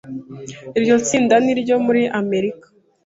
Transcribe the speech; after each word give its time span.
Iryo 0.77 0.95
tsinda 1.05 1.35
niryo 1.45 1.75
muri 1.85 2.01
Amerika, 2.21 2.67